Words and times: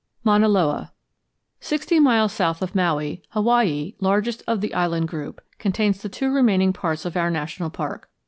MAUNA 0.23 0.47
LOA 0.47 0.91
Sixty 1.59 1.99
miles 1.99 2.33
south 2.33 2.63
of 2.63 2.73
Maui, 2.73 3.21
Hawaii, 3.33 3.93
largest 3.99 4.41
of 4.47 4.59
the 4.59 4.73
island 4.73 5.07
group, 5.07 5.41
contains 5.59 6.01
the 6.01 6.09
two 6.09 6.33
remaining 6.33 6.73
parts 6.73 7.05
of 7.05 7.15
our 7.15 7.29
national 7.29 7.69
park. 7.69 8.09